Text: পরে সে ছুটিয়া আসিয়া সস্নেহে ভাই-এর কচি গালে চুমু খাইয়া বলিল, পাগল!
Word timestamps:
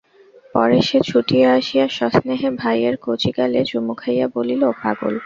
পরে 0.55 0.77
সে 0.81 0.97
ছুটিয়া 1.09 1.47
আসিয়া 1.57 1.85
সস্নেহে 1.97 2.49
ভাই-এর 2.61 2.95
কচি 3.05 3.29
গালে 3.37 3.59
চুমু 3.69 3.93
খাইয়া 4.01 4.27
বলিল, 4.35 4.61
পাগল! 4.81 5.13